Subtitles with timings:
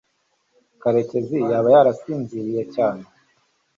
[0.81, 3.03] karekezi yaba yarasinziriye cyane